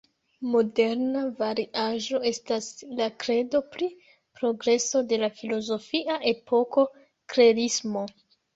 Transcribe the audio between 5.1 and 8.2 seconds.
de la filozofia epoko klerismo.